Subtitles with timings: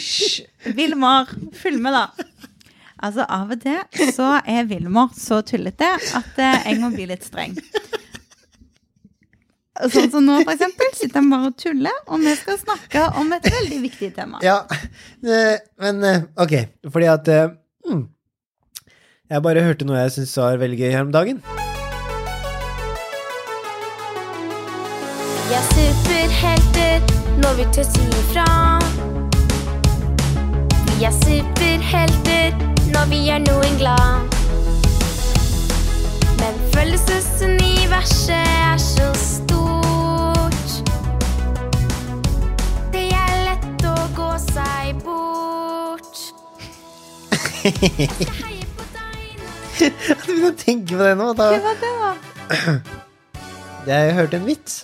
[0.00, 0.40] Hysj!
[0.76, 1.28] Vilmar,
[1.60, 2.06] følg med, da.
[3.00, 7.24] Altså, av og til så er Vilmar så tullete at eh, jeg må bli litt
[7.24, 7.56] streng.
[9.80, 13.30] Sånn som nå, for eksempel, sitter han bare og tuller, og vi skal snakke om
[13.32, 14.40] et veldig viktig tema.
[14.44, 14.58] Ja,
[15.24, 16.56] eh, men eh, ok,
[16.92, 17.30] fordi at
[17.88, 18.02] mm,
[19.30, 21.40] Jeg bare hørte noe jeg syns var veldig gøy her om dagen.
[25.46, 28.79] Vi er superhelter når vi tør si ifra.
[31.00, 32.56] Vi er superhelter
[32.92, 34.34] når vi gjør noen glad.
[36.42, 40.68] Men følelsesuniverset er så stort.
[42.92, 46.20] Det er lett å gå seg bort.
[49.80, 51.32] Jeg begynner å tenke på det nå.
[51.32, 51.48] Da.
[51.56, 52.76] Hva var det, da?
[53.94, 54.82] Jeg hørte en vits.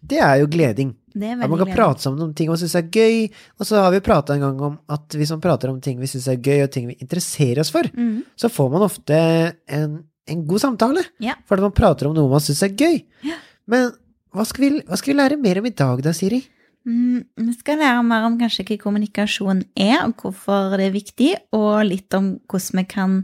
[0.06, 0.92] det er jo gleding.
[1.14, 1.78] det er At man kan gleding.
[1.80, 3.30] prate sammen om ting man syns er gøy.
[3.60, 6.10] Og så har vi prata en gang om at hvis man prater om ting vi
[6.12, 8.24] syns er gøy, og ting vi interesserer oss for, mm.
[8.38, 9.22] så får man ofte
[9.68, 11.04] en, en god samtale.
[11.20, 11.34] Ja.
[11.48, 13.02] Fordi man prater om noe man syns er gøy.
[13.26, 13.40] Ja.
[13.66, 13.90] Men
[14.36, 16.44] hva skal, vi, hva skal vi lære mer om i dag da, Siri?
[16.88, 21.32] Mm, vi skal lære mer om kanskje hva kommunikasjon er, og hvorfor det er viktig,
[21.58, 23.18] og litt om hvordan vi kan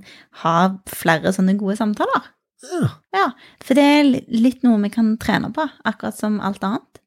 [0.44, 0.57] ha
[0.91, 2.28] flere sånne gode samtaler.
[2.63, 2.90] Ja.
[3.16, 3.23] Ja,
[3.63, 7.02] for det er litt noe vi kan trene på, akkurat som alt annet.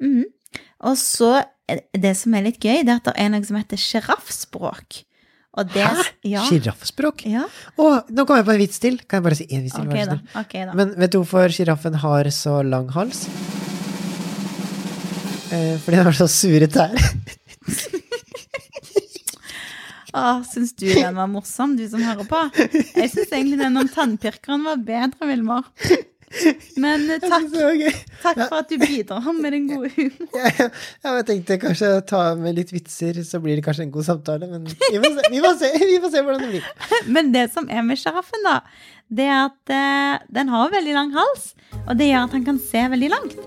[0.00, 0.24] Mm.
[0.88, 3.60] Og så, er det som er litt gøy, det er at det er noe som
[3.60, 5.02] heter sjiraffspråk.
[5.58, 5.92] Hæ?
[6.28, 6.44] Ja.
[6.46, 7.24] Sjiraffspråk?
[7.26, 7.48] Ja,
[7.80, 9.00] Å, nå kom jeg på en vits til.
[9.08, 9.88] Kan jeg bare si en vits til?
[9.90, 10.20] Okay, da.
[10.44, 10.76] Okay, da.
[10.78, 13.26] Men vet du hvorfor sjiraffen har så lang hals?
[15.52, 16.94] Eh, fordi det var så sure tær.
[20.12, 22.42] ah, syns du den var morsom, du som hører på?
[22.98, 25.64] Jeg syns egentlig den om tannpirkeren var bedre, Vilmar.
[26.82, 27.46] Men eh, takk,
[28.22, 30.28] takk for at du bidrar med den gode humoren.
[30.34, 30.68] Jeg,
[31.06, 34.50] jeg tenkte kanskje ta med litt vitser, så blir det kanskje en god samtale.
[34.50, 36.68] Men vi får se, vi får se, vi får se hvordan det blir.
[37.16, 38.58] Men det som er med sjiraffen, da,
[39.08, 41.52] det er at eh, den har veldig lang hals.
[41.86, 43.40] Og det gjør at han kan se veldig langt.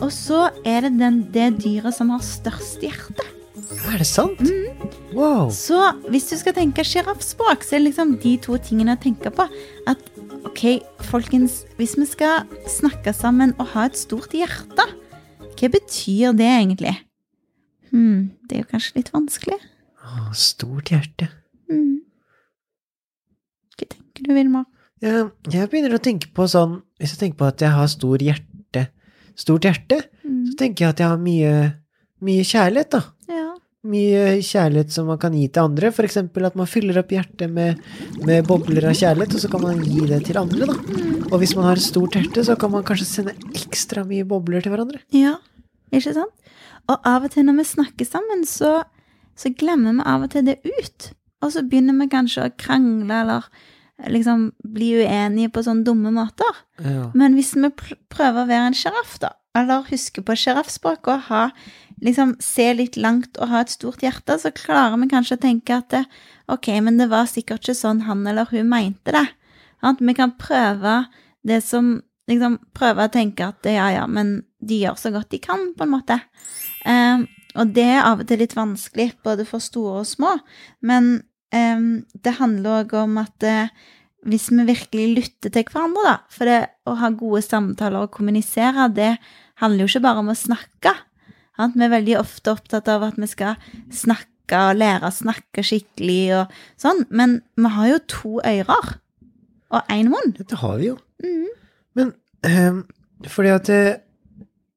[0.00, 3.26] Og så er det den, det dyret som har størst hjerte.
[3.84, 4.40] Er det sant?
[5.14, 5.50] Wow.
[5.54, 5.78] Så
[6.10, 9.46] hvis du skal tenke sjiraffspråk, så er det liksom de to tingene å tenke på.
[9.90, 10.00] At
[10.44, 10.62] ok,
[11.10, 14.86] folkens, hvis vi skal snakke sammen og ha et stort hjerte,
[15.54, 16.94] hva betyr det egentlig?
[17.90, 19.58] Hm, det er jo kanskje litt vanskelig.
[20.04, 21.30] Å, stort hjerte.
[21.70, 22.02] Hmm.
[23.74, 24.66] Hva tenker du, Vilmar?
[25.04, 28.22] Jeg, jeg begynner å tenke på sånn Hvis jeg tenker på at jeg har stor
[28.22, 28.84] hjerte,
[29.36, 30.38] stort hjerte, mm.
[30.48, 31.54] så tenker jeg at jeg har mye,
[32.24, 33.02] mye kjærlighet, da.
[33.84, 35.90] Mye kjærlighet som man kan gi til andre.
[36.06, 37.82] Eksempel at man fyller opp hjertet med,
[38.24, 40.76] med bobler av kjærlighet, og så kan man gi det til andre, da.
[41.30, 44.64] Og hvis man har et stort hjerte, så kan man kanskje sende ekstra mye bobler
[44.64, 45.02] til hverandre.
[45.14, 45.36] Ja,
[45.92, 46.32] ikke sant?
[46.88, 48.82] Og av og til når vi snakker sammen, så,
[49.36, 51.12] så glemmer vi av og til det ut.
[51.44, 53.48] Og så begynner vi kanskje å krangle eller
[54.10, 56.60] liksom bli uenige på sånne dumme måter.
[56.82, 57.08] Ja.
[57.16, 61.26] Men hvis vi pr prøver å være en sjiraff, da, eller huske på sjiraffspråket og
[61.28, 61.42] ha,
[62.02, 65.78] liksom, se litt langt og ha et stort hjerte, så klarer vi kanskje å tenke
[65.78, 66.00] at
[66.50, 69.28] ok, men det var sikkert ikke sånn han eller hun mente det.
[69.84, 71.04] At vi kan prøve
[71.46, 71.98] det som
[72.30, 75.84] liksom prøve å tenke at ja, ja, men de gjør så godt de kan, på
[75.84, 76.18] en måte.
[76.88, 80.32] Um, og det er av og til litt vanskelig, både for store og små.
[80.82, 81.18] Men
[81.54, 83.90] um, det handler òg om at uh,
[84.24, 88.88] hvis vi virkelig lytter til hverandre, da For det å ha gode samtaler og kommunisere,
[88.96, 89.14] det
[89.62, 90.94] handler jo ikke bare om å snakke.
[91.54, 91.76] Sant?
[91.78, 93.58] Vi er veldig ofte opptatt av at vi skal
[93.94, 98.94] snakke og lære å snakke skikkelig og sånn, men vi har jo to ører
[99.74, 100.34] og én munn.
[100.36, 100.98] Det har vi jo.
[101.24, 101.46] Mm.
[101.98, 102.12] Men
[102.44, 102.82] um,
[103.30, 104.00] fordi at eh,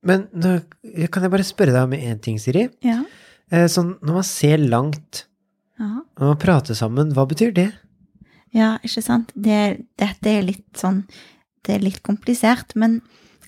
[0.07, 0.53] Men nå,
[1.11, 2.67] kan jeg bare spørre deg om én ting, Siri?
[2.85, 3.01] Ja.
[3.51, 5.25] Eh, sånn, når man ser langt,
[5.81, 5.89] ja.
[6.19, 7.71] når man prater sammen, hva betyr det?
[8.55, 9.33] Ja, ikke sant?
[9.35, 11.01] Det, dette er litt sånn
[11.65, 13.01] Det er litt komplisert, men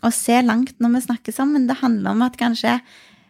[0.06, 1.68] å se langt når vi snakker sammen.
[1.70, 2.80] Det handler om at kanskje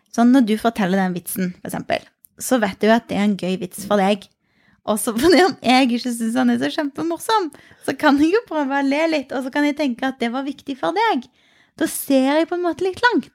[0.10, 2.02] Sånn når du forteller den vitsen, eksempel,
[2.42, 4.24] så vet du at det er en gøy vits for deg.
[4.90, 7.52] Og så fordi om jeg ikke syns han er så kjempemorsom,
[7.86, 10.32] så kan jeg jo prøve å le litt, og så kan jeg tenke at det
[10.34, 11.28] var viktig for deg.
[11.80, 13.30] Da ser jeg på en måte litt langt.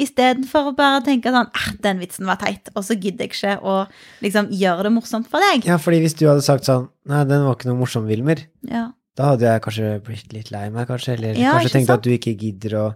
[0.00, 3.56] Istedenfor å bare tenke sånn ah, den vitsen var teit, og så gidder jeg ikke
[3.58, 3.74] å
[4.24, 5.66] liksom gjøre det morsomt for deg.
[5.68, 8.44] Ja, fordi hvis du hadde sagt sånn Nei, den var ikke noe morsom, Wilmer.
[8.70, 8.92] Ja.
[9.20, 11.18] Da hadde jeg kanskje blitt litt lei meg, kanskje.
[11.18, 12.86] Eller Ja, kanskje tenkt at du ikke gidder å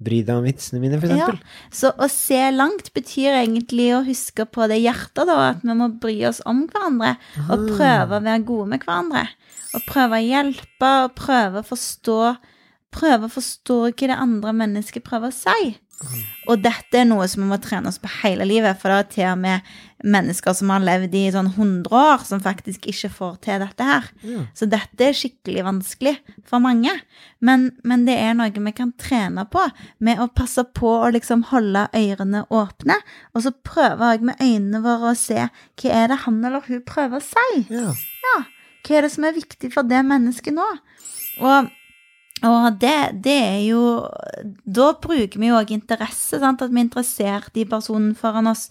[0.00, 1.28] bry deg om vitsene mine, for Ja.
[1.72, 5.50] Så å se langt betyr egentlig å huske på det hjertet, da.
[5.54, 7.16] At vi må bry oss om hverandre.
[7.48, 9.28] Og prøve å være gode med hverandre.
[9.74, 12.36] Og prøve å hjelpe, og prøve å forstå
[12.90, 15.76] Prøve å forstå hva det andre mennesket prøver å si.
[16.48, 19.08] Og dette er noe som vi må trene oss på hele livet, for det er
[19.12, 23.34] til og med mennesker som har levd i sånn 100 år, som faktisk ikke får
[23.44, 24.06] til dette her.
[24.24, 24.44] Ja.
[24.56, 26.14] Så dette er skikkelig vanskelig
[26.48, 26.94] for mange.
[27.44, 29.66] Men, men det er noe vi kan trene på,
[30.00, 32.96] med å passe på å liksom holde ørene åpne.
[33.34, 36.80] Og så prøve òg med øynene våre å se hva er det han eller hun
[36.88, 37.66] prøver å si.
[37.68, 37.92] Ja.
[38.80, 40.64] Hva er det som er viktig for det mennesket nå?
[41.44, 41.68] Og,
[42.46, 43.80] og det, det er jo
[44.64, 46.62] Da bruker vi jo òg interesse, sant?
[46.62, 48.68] at vi er interessert i personen foran oss.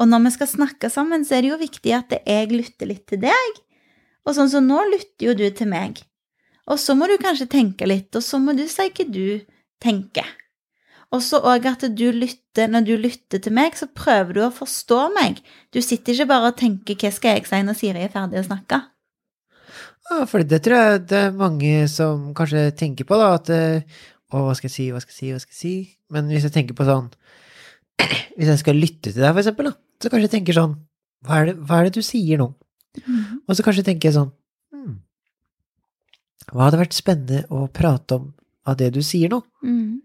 [0.00, 3.06] Og når vi skal snakke sammen, så er det jo viktig at jeg lytter litt
[3.10, 3.60] til deg.
[4.26, 6.02] Og sånn som nå lytter jo du til meg.
[6.70, 9.42] Og så må du kanskje tenke litt, og så må du si hva du
[9.82, 10.28] tenker.
[11.12, 14.54] Og så òg at du lytter, når du lytter til meg, så prøver du å
[14.54, 15.42] forstå meg.
[15.74, 18.48] Du sitter ikke bare og tenker 'hva skal jeg si når Siri er ferdig å
[18.48, 18.91] snakke'?
[20.12, 24.00] Ja, for det tror jeg det er mange som kanskje tenker på, da, at eh,
[24.32, 25.74] Å, hva skal jeg si, hva skal jeg si, hva skal jeg si?
[26.12, 27.08] Men hvis jeg tenker på sånn
[28.36, 30.76] Hvis jeg skal lytte til deg, for eksempel, da, så kanskje jeg tenker sånn
[31.24, 32.50] Hva er det, hva er det du sier nå?
[33.48, 34.32] Og så kanskje tenker jeg sånn
[34.74, 34.96] hmm,
[36.50, 38.32] Hva hadde vært spennende å prate om
[38.68, 39.40] av det du sier nå?
[39.64, 40.02] Mm.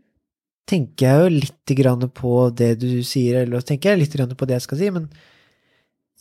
[0.68, 4.48] Tenker jeg jo litt grann på det du sier, eller tenker jeg litt grann på
[4.48, 5.12] det jeg skal si, men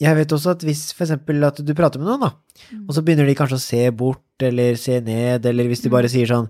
[0.01, 2.33] jeg vet også at hvis for eksempel at du prater med noen, da,
[2.89, 6.09] og så begynner de kanskje å se bort eller se ned, eller hvis de bare
[6.13, 6.49] sier sånn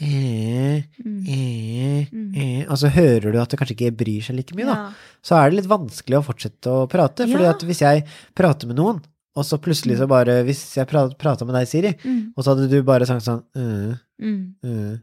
[0.00, 1.24] eh, Mm.
[1.28, 2.06] eh,
[2.36, 4.92] eh, Og så hører du at det kanskje ikke bryr seg like mye, da.
[5.24, 7.26] Så er det litt vanskelig å fortsette å prate.
[7.28, 8.04] fordi at hvis jeg
[8.34, 9.00] prater med noen,
[9.36, 12.32] og så plutselig så bare Hvis jeg prata med deg, Siri, Mm.
[12.36, 14.54] og så hadde du bare sagt sånn øh, Mm.
[14.64, 14.98] øh,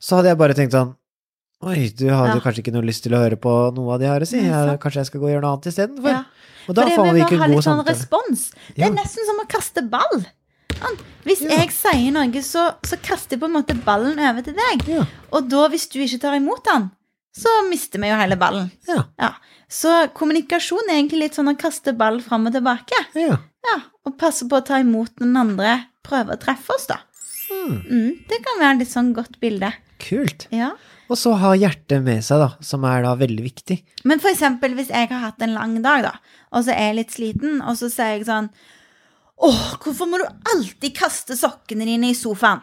[0.00, 0.94] Så hadde jeg bare tenkt sånn
[1.62, 4.12] Oi, du hadde kanskje ikke noe lyst til å høre på noe av det jeg
[4.14, 4.36] har å si.
[4.40, 6.08] Jeg, kanskje jeg skal gå og gjøre noe annet istedenfor.
[6.08, 6.24] Ja.
[6.68, 8.50] Og da får vi ikke god litt sånn respons.
[8.76, 10.24] Det er nesten som å kaste ball.
[11.24, 11.58] Hvis Ja.
[11.60, 14.86] jeg sier noe, så, så kaster jeg på en måte ballen over til deg.
[15.32, 16.90] Og da, hvis du ikke tar imot den,
[17.36, 18.70] så mister vi jo hele ballen.
[18.88, 19.04] Ja.
[19.20, 19.34] Ja.
[19.70, 23.04] Så kommunikasjon er egentlig litt sånn å kaste ball fram og tilbake.
[23.14, 23.38] ja.
[23.60, 23.74] Ja,
[24.08, 26.96] Og passe på å ta imot den andre, prøve å treffe oss, da.
[27.52, 27.74] Mm.
[27.90, 29.68] Mm, det kan være litt sånn godt bilde.
[30.00, 30.46] kult.
[30.50, 30.70] Ja.
[31.10, 33.76] Og så ha hjertet med seg, da, som er da veldig viktig.
[34.06, 36.12] Men for eksempel hvis jeg har hatt en lang dag, da,
[36.54, 38.50] og så er jeg litt sliten, og så sier jeg sånn
[39.40, 42.60] Åh, hvorfor må du alltid kaste sokkene dine i sofaen?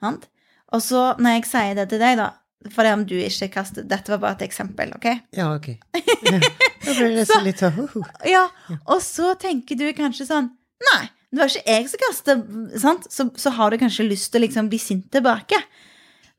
[0.00, 0.24] Sant?
[0.72, 2.30] Og så når jeg sier det til deg, da
[2.72, 5.08] For det om du ikke kaster Dette var bare et eksempel, OK?
[5.36, 5.74] Ja, ok.
[5.98, 6.40] Ja.
[6.82, 8.06] Da ble det litt sånn uh, uh.
[8.26, 8.46] Ja,
[8.90, 10.48] og så tenker du kanskje sånn
[10.82, 12.48] Nei, det var ikke jeg som kastet,
[12.82, 13.06] sant?
[13.12, 15.60] Så, så har du kanskje lyst til å liksom bli sint tilbake.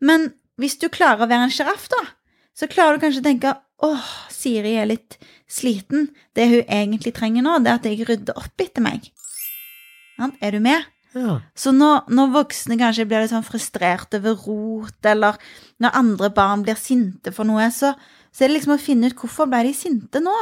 [0.03, 0.27] Men
[0.61, 2.01] hvis du klarer å være en sjiraff, da,
[2.57, 5.17] så klarer du kanskje å tenke åh, Siri er litt
[5.49, 6.09] sliten.
[6.37, 9.09] Det hun egentlig trenger nå, det er at jeg rydder opp etter meg.
[10.39, 10.85] Er du med?
[11.13, 11.37] Ja.
[11.57, 15.37] Så når, når voksne kanskje blir litt sånn frustrert over rot, eller
[15.83, 17.93] når andre barn blir sinte for noe, så,
[18.33, 20.33] så er det liksom å finne ut hvorfor ble de sinte nå?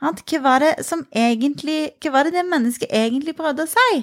[0.00, 4.00] Hva var det som egentlig Hva var det det mennesket egentlig prøvde å si?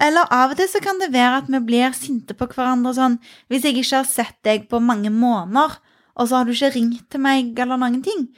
[0.00, 3.16] Eller av og til så kan det være at vi blir sinte på hverandre sånn
[3.50, 5.74] Hvis jeg ikke har sett deg på mange måneder,
[6.18, 8.28] og så har du ikke ringt til meg eller noen ting,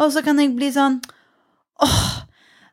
[0.00, 1.00] og så kan jeg bli sånn
[1.80, 2.20] Åh,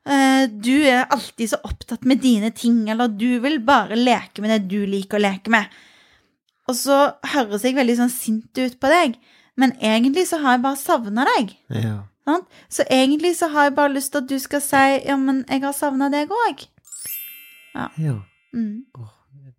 [0.07, 4.53] Eh, du er alltid så opptatt med dine ting, eller du vil bare leke med
[4.53, 5.67] det du liker å leke med.
[6.67, 6.99] Og så
[7.33, 9.17] høres jeg veldig sånn sint ut på deg,
[9.59, 11.57] men egentlig så har jeg bare savna deg.
[11.75, 11.97] ja.
[12.27, 12.47] Sant?
[12.67, 15.61] Så egentlig så har jeg bare lyst til at du skal si ja, men jeg
[15.63, 16.65] har savna deg òg.
[18.03, 18.17] ja.
[18.55, 18.83] Mm.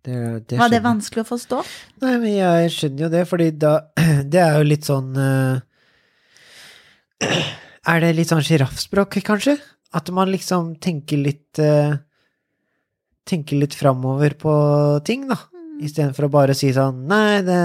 [0.01, 1.61] Det, det Var det vanskelig å forstå?
[2.03, 3.73] Nei, men jeg skjønner jo det, fordi da
[4.31, 5.59] Det er jo litt sånn eh,
[7.89, 9.57] Er det litt sånn sjiraffspråk, kanskje?
[9.95, 11.97] At man liksom tenker litt uh,
[13.29, 14.53] Tenker litt framover på
[15.05, 15.39] ting, da.
[15.81, 17.59] Istedenfor å bare si sånn Nei, det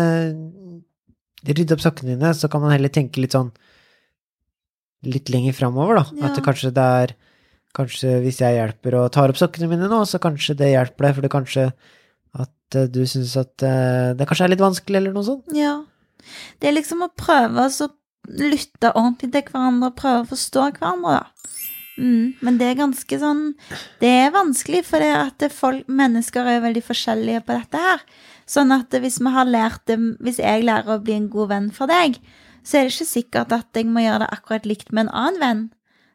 [1.45, 3.52] Rydde opp sokkene dine, så kan man heller tenke litt sånn
[5.04, 6.25] Litt lenger framover, da.
[6.25, 7.14] At det kanskje det er
[7.75, 11.16] Kanskje hvis jeg hjelper og tar opp sokkene mine nå, så kanskje det hjelper deg,
[11.16, 11.66] for det kanskje
[12.45, 15.50] at eh, du syns at eh, det kanskje er litt vanskelig, eller noe sånt.
[15.54, 15.81] Ja.
[16.62, 17.88] Det er liksom å prøve å
[18.40, 21.35] lytte ordentlig til hverandre og prøve å forstå hverandre, da.
[21.95, 23.43] Mm, men det er ganske sånn
[24.02, 28.02] Det er vanskelig, for det at folk, mennesker er veldig forskjellige på dette her.
[28.50, 31.69] Sånn at hvis vi har lært det Hvis jeg lærer å bli en god venn
[31.71, 32.19] for deg,
[32.66, 35.40] så er det ikke sikkert at jeg må gjøre det akkurat likt med en annen
[35.45, 35.62] venn.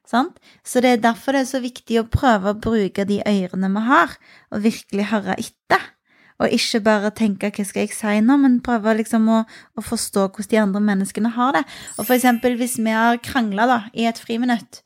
[0.10, 0.40] Sant?
[0.66, 3.86] Så det er derfor det er så viktig å prøve å bruke de ørene vi
[3.86, 4.16] har,
[4.50, 5.84] og virkelig høre etter.
[6.40, 9.44] Og ikke bare tenke 'hva skal jeg si nå', men prøve liksom å,
[9.78, 11.64] å forstå hvordan de andre menneskene har det.
[11.98, 14.82] Og for eksempel hvis vi har krangla i et friminutt,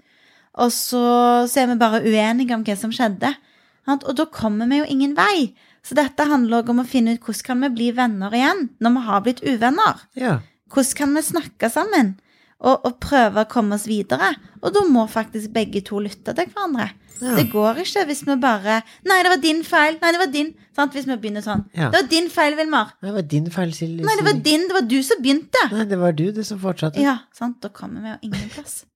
[0.54, 3.36] og så, så er vi bare uenige om hva som skjedde,
[3.86, 4.04] sant?
[4.04, 5.54] og da kommer vi jo ingen vei.
[5.84, 8.92] Så dette handler også om å finne ut hvordan kan vi bli venner igjen når
[8.98, 10.04] vi har blitt uvenner.
[10.16, 10.40] Ja.
[10.74, 12.16] Hvordan kan vi snakke sammen
[12.64, 14.34] og, og prøve å komme oss videre?
[14.64, 16.90] Og da må faktisk begge to lytte til hverandre.
[17.24, 17.36] Ja.
[17.38, 20.50] Det går ikke hvis vi bare 'Nei, det var din feil.' Nei, det var din.
[20.76, 20.92] Sant?
[20.96, 21.62] Hvis vi begynner sånn.
[21.76, 21.90] Ja.
[21.92, 24.04] 'Det var din feil, Vilmar.' Nei, Det var din feil, Silje.
[24.04, 24.68] Nei, det var din.
[24.68, 25.62] Det var du som begynte.
[25.72, 27.00] Nei, det var du, det som fortsatte.
[27.00, 27.62] Ja, sant.
[27.62, 28.84] Da kommer vi jo ingen plass.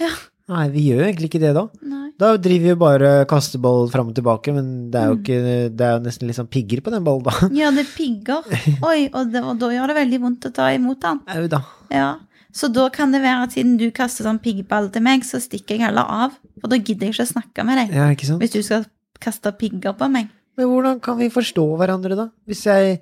[0.00, 0.08] Ja.
[0.48, 1.62] Nei, vi gjør jo egentlig ikke det da.
[1.82, 2.10] Nei.
[2.18, 5.22] Da driver vi bare kasteball fram og tilbake, men det er jo Mm.
[5.22, 7.48] ikke Det er jo nesten litt sånn pigger på den ballen, da.
[7.54, 8.42] Ja, det pigger.
[8.90, 11.20] Oi, og, det, og da gjør det veldig vondt å ta imot den.
[11.28, 11.60] Au da.
[11.90, 12.08] Ja.
[12.52, 15.76] Så da kan det være at siden du kaster sånn piggball til meg, så stikker
[15.76, 16.34] jeg heller av.
[16.60, 17.94] For da gidder jeg ikke å snakke med deg.
[17.94, 18.40] Ja, ikke sant?
[18.42, 18.86] Hvis du skal
[19.22, 20.28] kaste pigger på meg.
[20.58, 22.28] Men hvordan kan vi forstå hverandre, da?
[22.50, 22.98] Hvis jeg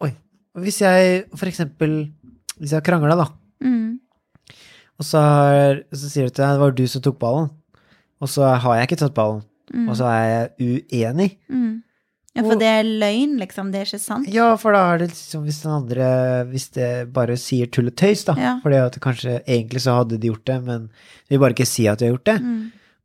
[0.00, 0.12] Oi.
[0.62, 2.12] Hvis jeg for eksempel
[2.60, 3.28] Hvis jeg krangla, da,
[3.60, 3.98] Mm.
[4.98, 5.18] og så,
[5.52, 7.50] er, så sier du til deg det var du som tok ballen,
[8.20, 9.88] og så har jeg ikke tatt ballen, Mm.
[9.88, 10.24] og så er
[10.58, 11.36] jeg uenig.
[11.48, 11.82] Mm.
[12.36, 13.72] Ja, for det er løgn, liksom.
[13.72, 14.28] Det er ikke sant.
[14.30, 16.10] Ja, for da er det liksom hvis den andre
[16.46, 18.36] Hvis det bare sier tull og tøys, da.
[18.38, 18.52] Ja.
[18.62, 20.84] For at kanskje egentlig så hadde de gjort det, men
[21.26, 22.36] vi vil bare ikke si at de har gjort det.
[22.44, 22.60] Mm.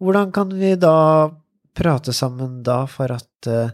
[0.05, 0.94] Hvordan kan vi da
[1.75, 3.72] prate sammen da for at uh,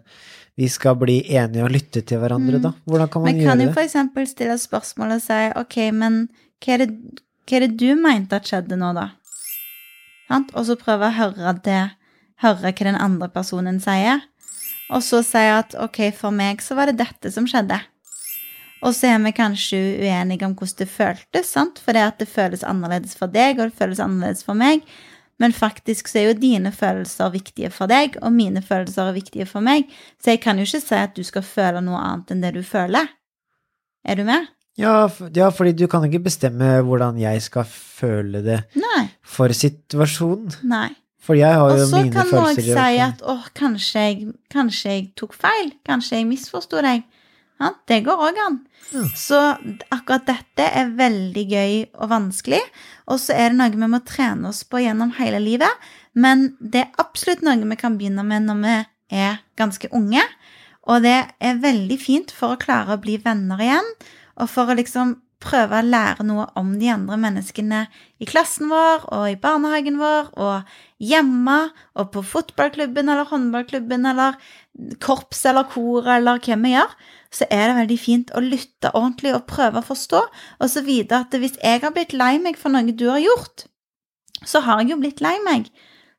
[0.57, 2.63] vi skal bli enige og lytte til hverandre, Mm.
[2.63, 2.71] da?
[2.87, 3.83] Hvordan kan man Men kan gjøre jo det?
[3.85, 6.29] eksempel stille spørsmål og si ok, men
[6.63, 6.89] hva er det,
[7.45, 9.09] hva er det du mente at skjedde nå, da?
[10.29, 10.51] Sant?
[10.55, 11.81] Og så prøve å høre det,
[12.41, 14.21] høre hva den andre personen sier.
[14.91, 17.79] Og så si at ok, for meg så var det dette som skjedde.
[18.81, 21.79] Og så er vi kanskje uenige om hvordan det føltes, sant?
[21.79, 24.81] For det at det føles annerledes for deg, og det føles annerledes for meg.
[25.41, 29.47] Men faktisk så er jo dine følelser viktige for deg, og mine følelser er viktige
[29.49, 29.89] for meg.
[30.21, 32.61] Så jeg kan jo ikke si at du skal føle noe annet enn det du
[32.65, 33.09] føler.
[34.05, 34.49] Er du med?
[34.79, 39.03] Ja, for, ja, fordi du kan ikke bestemme hvordan jeg skal føle det Nei.
[39.21, 40.61] for situasjonen.
[40.65, 40.89] Nei.
[41.21, 44.05] For jeg har Og jo mine kan man så kan noen si at åh, kanskje
[44.49, 45.73] kanskje jeg tok feil.
[45.85, 47.03] Kanskje jeg misforsto deg.
[47.61, 48.55] Ja, det går òg an.
[48.89, 49.03] Ja.
[49.15, 49.39] Så
[49.93, 52.61] akkurat dette er veldig gøy og vanskelig.
[53.05, 55.91] Og så er det noe vi må trene oss på gjennom hele livet.
[56.17, 58.75] Men det er absolutt noe vi kan begynne med når vi
[59.21, 60.25] er ganske unge.
[60.89, 63.91] Og det er veldig fint for å klare å bli venner igjen,
[64.41, 67.85] og for å liksom prøve å lære noe om de andre menneskene
[68.21, 71.57] i klassen vår og i barnehagen vår og hjemme
[71.97, 74.37] og på fotballklubben eller håndballklubben eller
[75.03, 76.93] korps eller kor eller hva vi gjør,
[77.31, 80.21] så er det veldig fint å lytte ordentlig og prøve å forstå,
[80.59, 83.65] og så vite at hvis jeg har blitt lei meg for noe du har gjort,
[84.45, 85.69] så har jeg jo blitt lei meg.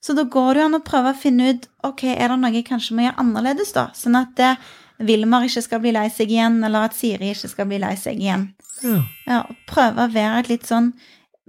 [0.03, 2.55] Så da går det jo an å prøve å finne ut ok, er det noe
[2.55, 4.71] jeg kanskje må gjøre annerledes, da, sånn at eh,
[5.07, 8.21] Vilmar ikke skal bli lei seg igjen, eller at Siri ikke skal bli lei seg
[8.21, 8.51] igjen.
[8.83, 9.01] Ja.
[9.27, 9.41] Ja,
[9.71, 10.93] prøve å være et litt sånn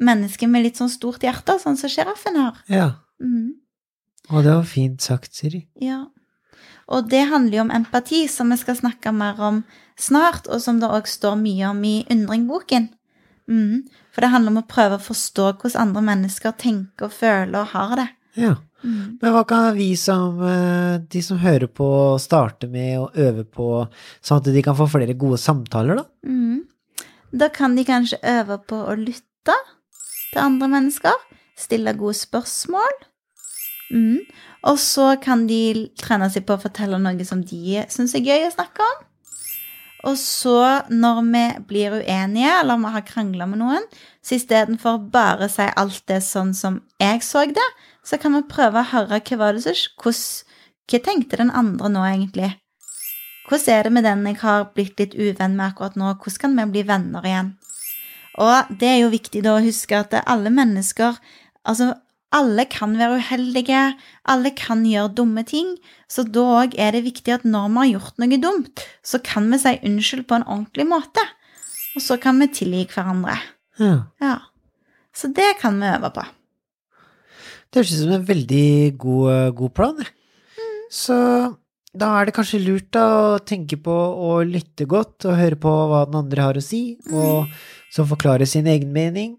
[0.04, 2.64] menneske med litt sånn stort hjerte, sånn som sjiraffen har.
[2.72, 2.92] ja.
[3.24, 3.54] Mm.
[4.32, 5.66] Og det var fint sagt, Siri.
[5.84, 6.06] Ja.
[6.88, 9.62] Og det handler jo om empati, som vi skal snakke mer om
[10.00, 12.90] snart, og som det òg står mye om i Undringboken.
[13.52, 13.84] Mm.
[14.14, 17.74] For det handler om å prøve å forstå hvordan andre mennesker tenker og føler og
[17.74, 18.08] har det.
[18.40, 18.54] Ja.
[18.84, 19.18] Mhm.
[19.22, 23.88] Men hva kan vi som, eh, de som hører på, starte med å øve på,
[24.22, 26.06] sånn at de kan få flere gode samtaler, da?
[26.28, 26.64] Mm.
[27.34, 29.56] Da kan de kanskje øve på å lytte
[30.34, 31.16] til andre mennesker,
[31.58, 33.02] stille gode spørsmål.
[33.94, 34.20] Mm.
[34.70, 38.48] Og så kan de trene seg på å fortelle noe som de syns er gøy
[38.48, 39.02] å snakke om.
[40.04, 43.86] Og så, når vi blir uenige, eller vi har krangla med noen,
[44.24, 47.70] så istedenfor bare si alt det sånn som jeg så det,
[48.04, 50.12] så kan vi prøve å høre hva var det som
[50.92, 52.50] Hva tenkte den andre nå, egentlig?
[53.48, 56.12] Hvordan er det med den jeg har blitt litt uvenn med akkurat nå?
[56.20, 57.54] Hvordan kan vi bli venner igjen?
[58.44, 61.20] Og det er jo viktig da å huske at alle mennesker
[61.64, 61.94] Altså,
[62.34, 63.84] alle kan være uheldige,
[64.30, 65.76] alle kan gjøre dumme ting,
[66.10, 69.50] så da òg er det viktig at når vi har gjort noe dumt, så kan
[69.52, 71.24] vi si unnskyld på en ordentlig måte.
[71.94, 73.38] Og så kan vi tilgi hverandre.
[73.78, 73.98] Ja.
[74.22, 74.38] Ja.
[75.14, 76.24] Så det kan vi øve på.
[77.70, 80.02] Det høres ut som en veldig god, god plan.
[80.02, 80.80] Mm.
[80.94, 81.18] Så
[81.94, 83.06] da er det kanskje lurt da,
[83.38, 86.98] å tenke på å lytte godt og høre på hva den andre har å si,
[87.14, 87.50] og
[87.94, 89.36] så forklare sin egen mening,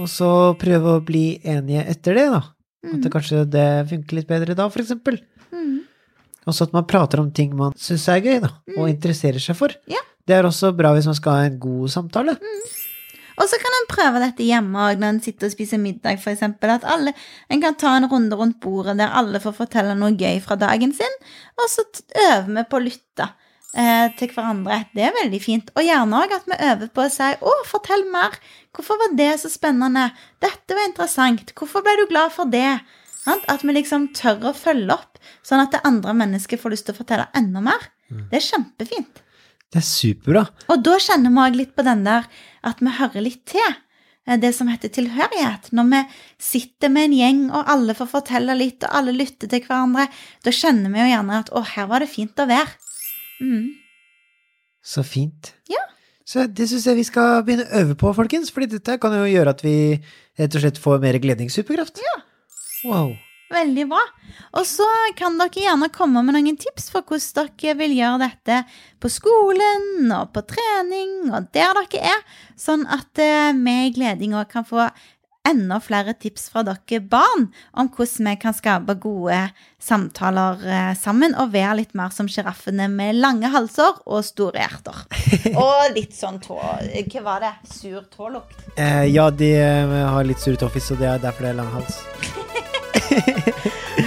[0.00, 0.30] og så
[0.60, 2.42] prøve å bli enige etter det, da.
[2.90, 5.18] At det kanskje det funker litt bedre da, for eksempel.
[5.52, 5.82] Mm.
[6.48, 9.74] Også at man prater om ting man syns er gøy, da, og interesserer seg for.
[9.90, 10.00] Ja.
[10.26, 12.36] Det er også bra hvis man skal ha en god samtale.
[13.40, 16.72] Og så kan en prøve dette hjemme òg når en sitter og spiser middag, eksempel.
[16.74, 17.14] At alle,
[17.48, 20.92] en kan ta en runde rundt bordet der alle får fortelle noe gøy fra dagen
[20.96, 21.16] sin,
[21.56, 21.86] og så
[22.28, 23.30] øver vi på å lytte
[23.72, 24.84] til hverandre.
[24.94, 25.70] Det er veldig fint.
[25.76, 28.34] Og gjerne òg at vi øver på å si 'Å, fortell mer'.
[28.74, 30.10] Hvorfor var det så spennende?
[30.40, 31.52] Dette var interessant.
[31.54, 32.80] Hvorfor ble du glad for det?
[33.26, 36.94] At vi liksom tør å følge opp, sånn at det andre mennesket får lyst til
[36.94, 37.78] å fortelle enda mer.
[38.30, 39.20] Det er kjempefint.
[39.70, 40.48] Det er superbra.
[40.68, 42.24] Og da kjenner vi òg litt på den der
[42.64, 43.76] at vi hører litt til.
[44.26, 45.70] eh, Det som heter tilhørighet.
[45.72, 46.08] Når vi
[46.38, 50.08] sitter med en gjeng, og alle får fortelle litt, og alle lytter til hverandre,
[50.42, 52.74] da kjenner vi jo gjerne at 'å, her var det fint å være'.
[53.40, 53.70] Mm.
[54.84, 55.54] Så fint.
[55.70, 55.82] Ja.
[56.30, 59.26] Så det syns jeg vi skal begynne å øve på, folkens, fordi dette kan jo
[59.26, 59.74] gjøre at vi
[60.38, 62.00] rett og slett får mer gledningssuperkraft.
[62.04, 62.20] Ja.
[62.86, 63.16] Wow.
[63.50, 64.00] Veldig bra.
[64.60, 64.86] Og så
[65.18, 68.60] kan dere gjerne komme med noen tips for hvordan dere vil gjøre dette
[69.02, 72.22] på skolen og på trening og der dere er,
[72.54, 74.86] sånn at eh, vi i Gleding òg kan få
[75.48, 79.38] enda flere tips fra dere barn om hvordan vi kan skape gode
[79.80, 84.98] samtaler eh, sammen og være litt mer som sjiraffene med lange halser og store hjerter.
[85.60, 86.58] Og litt sånn tå...
[86.60, 87.52] Hva var det?
[87.70, 88.58] Sur tålukt.
[88.76, 91.70] Eh, ja, de eh, har litt sur tåfis, og det er derfor det er lang
[91.74, 92.00] hals.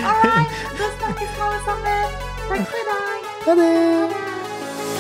[0.04, 2.06] All right, da snakkes vi alle sammen.
[2.50, 3.32] Takk for i dag.
[3.48, 3.72] Ha det!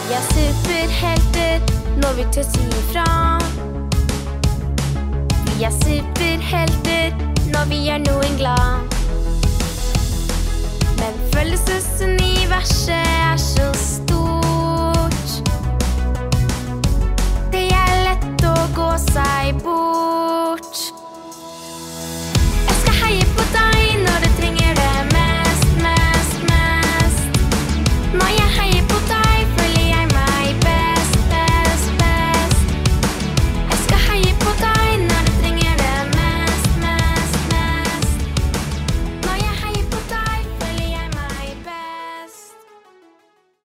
[0.03, 3.72] Vi er superhelter når vi si ifra.
[5.63, 7.13] Vi er superhelter
[7.53, 8.97] når vi gjør noen glad.
[10.99, 12.02] Men er stort.